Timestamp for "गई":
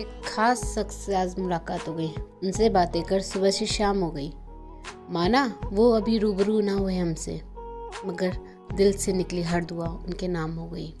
1.94-2.08, 4.10-4.32, 10.68-10.94